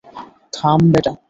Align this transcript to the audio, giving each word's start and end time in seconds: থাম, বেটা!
থাম, 0.53 0.79
বেটা! 0.93 1.11